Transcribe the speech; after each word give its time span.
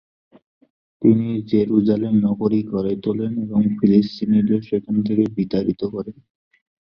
তিনি 1.01 1.27
জেরুজালেম 1.49 2.15
নগরী 2.21 2.59
গড়ে 2.63 2.93
তোলেন 3.03 3.33
এবং 3.45 3.61
ফিলিস্তিনিদের 3.77 4.61
সেখান 4.61 4.95
থেকে 5.07 5.23
বিতাড়িত 5.37 5.81
করেন। 5.85 6.17